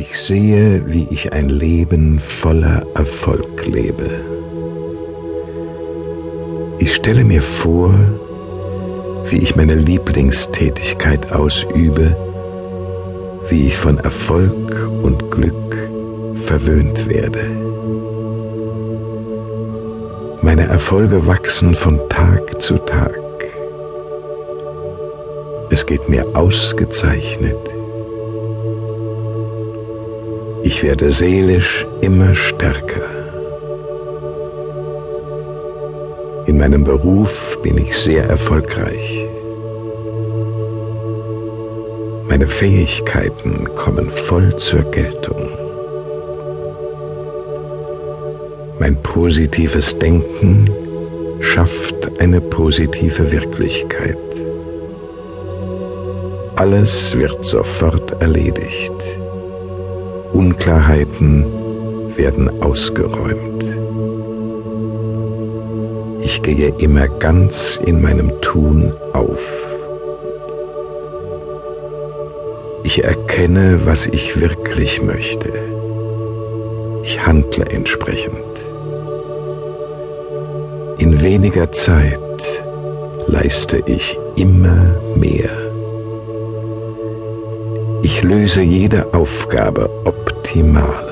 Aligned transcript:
Ich 0.00 0.16
sehe, 0.16 0.84
wie 0.86 1.08
ich 1.10 1.32
ein 1.32 1.48
Leben 1.48 2.20
voller 2.20 2.86
Erfolg 2.94 3.66
lebe. 3.66 4.08
Ich 6.78 6.94
stelle 6.94 7.24
mir 7.24 7.42
vor, 7.42 7.92
wie 9.28 9.38
ich 9.38 9.56
meine 9.56 9.74
Lieblingstätigkeit 9.74 11.32
ausübe, 11.32 12.16
wie 13.48 13.66
ich 13.66 13.76
von 13.76 13.98
Erfolg 13.98 14.88
und 15.02 15.32
Glück 15.32 15.90
verwöhnt 16.36 17.08
werde. 17.08 17.50
Meine 20.42 20.68
Erfolge 20.68 21.26
wachsen 21.26 21.74
von 21.74 21.98
Tag 22.08 22.62
zu 22.62 22.78
Tag. 22.78 23.18
Es 25.70 25.84
geht 25.84 26.08
mir 26.08 26.24
ausgezeichnet. 26.34 27.77
Ich 30.62 30.82
werde 30.82 31.12
seelisch 31.12 31.86
immer 32.00 32.34
stärker. 32.34 33.08
In 36.46 36.58
meinem 36.58 36.84
Beruf 36.84 37.58
bin 37.62 37.78
ich 37.78 37.96
sehr 37.96 38.24
erfolgreich. 38.24 39.26
Meine 42.28 42.46
Fähigkeiten 42.46 43.68
kommen 43.74 44.10
voll 44.10 44.56
zur 44.56 44.82
Geltung. 44.90 45.48
Mein 48.78 48.96
positives 49.02 49.98
Denken 49.98 50.70
schafft 51.40 52.20
eine 52.20 52.40
positive 52.40 53.30
Wirklichkeit. 53.30 54.18
Alles 56.56 57.16
wird 57.16 57.44
sofort 57.44 58.20
erledigt. 58.20 58.92
Unklarheiten 60.32 61.44
werden 62.16 62.62
ausgeräumt. 62.62 63.64
Ich 66.20 66.42
gehe 66.42 66.74
immer 66.78 67.08
ganz 67.08 67.80
in 67.84 68.02
meinem 68.02 68.40
Tun 68.40 68.92
auf. 69.12 69.40
Ich 72.84 73.04
erkenne, 73.04 73.80
was 73.84 74.06
ich 74.06 74.40
wirklich 74.40 75.02
möchte. 75.02 75.52
Ich 77.02 77.24
handle 77.24 77.64
entsprechend. 77.66 78.34
In 80.98 81.20
weniger 81.22 81.70
Zeit 81.72 82.18
leiste 83.26 83.82
ich 83.86 84.18
immer 84.36 84.96
mehr. 85.16 85.67
Ich 88.02 88.22
löse 88.22 88.62
jede 88.62 89.12
Aufgabe 89.12 89.90
optimal. 90.04 91.07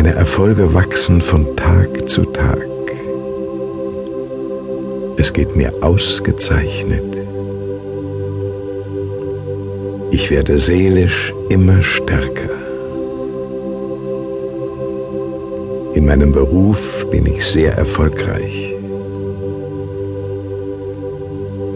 Meine 0.00 0.14
Erfolge 0.14 0.74
wachsen 0.74 1.20
von 1.20 1.56
Tag 1.56 2.08
zu 2.08 2.24
Tag. 2.26 2.68
Es 5.16 5.32
geht 5.32 5.56
mir 5.56 5.72
ausgezeichnet. 5.80 7.02
Ich 10.12 10.30
werde 10.30 10.60
seelisch 10.60 11.34
immer 11.48 11.82
stärker. 11.82 12.48
In 15.94 16.06
meinem 16.06 16.30
Beruf 16.30 17.04
bin 17.10 17.26
ich 17.26 17.44
sehr 17.44 17.72
erfolgreich. 17.72 18.76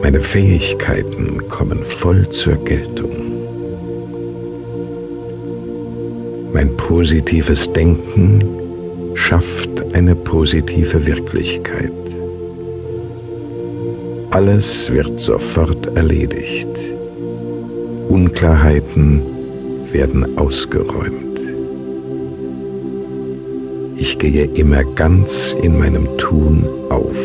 Meine 0.00 0.20
Fähigkeiten 0.20 1.48
kommen 1.48 1.82
voll 1.82 2.28
zur 2.28 2.54
Geltung. 2.54 3.31
Mein 6.52 6.76
positives 6.76 7.72
Denken 7.72 8.44
schafft 9.14 9.82
eine 9.94 10.14
positive 10.14 11.06
Wirklichkeit. 11.06 11.92
Alles 14.30 14.90
wird 14.92 15.20
sofort 15.20 15.96
erledigt. 15.96 16.68
Unklarheiten 18.08 19.22
werden 19.92 20.38
ausgeräumt. 20.38 21.40
Ich 23.96 24.18
gehe 24.18 24.44
immer 24.44 24.84
ganz 24.84 25.56
in 25.62 25.78
meinem 25.78 26.06
Tun 26.18 26.64
auf. 26.90 27.16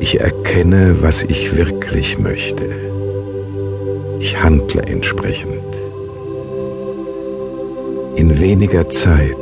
Ich 0.00 0.20
erkenne, 0.20 0.96
was 1.00 1.22
ich 1.22 1.56
wirklich 1.56 2.18
möchte. 2.18 2.68
Ich 4.20 4.40
handle 4.42 4.82
entsprechend. 4.82 5.71
In 8.16 8.38
weniger 8.38 8.88
Zeit 8.90 9.36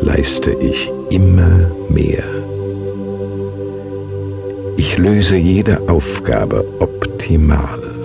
leiste 0.00 0.52
ich 0.52 0.90
immer 1.10 1.70
mehr. 1.88 2.24
Ich 4.76 4.96
löse 4.96 5.36
jede 5.36 5.88
Aufgabe 5.88 6.64
optimal. 6.78 7.97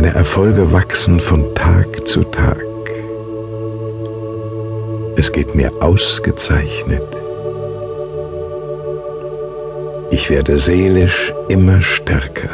Meine 0.00 0.14
Erfolge 0.14 0.70
wachsen 0.70 1.18
von 1.18 1.56
Tag 1.56 2.06
zu 2.06 2.22
Tag. 2.22 2.64
Es 5.16 5.32
geht 5.32 5.56
mir 5.56 5.72
ausgezeichnet. 5.80 7.02
Ich 10.12 10.30
werde 10.30 10.60
seelisch 10.60 11.32
immer 11.48 11.82
stärker. 11.82 12.48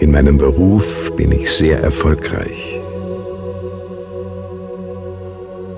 In 0.00 0.10
meinem 0.10 0.36
Beruf 0.36 1.10
bin 1.16 1.32
ich 1.32 1.50
sehr 1.50 1.80
erfolgreich. 1.80 2.78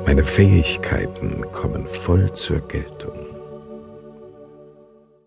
Meine 0.05 0.25
Fähigkeiten 0.25 1.45
kommen 1.53 1.87
voll 1.87 2.33
zur 2.33 2.59
Geltung. 2.59 3.16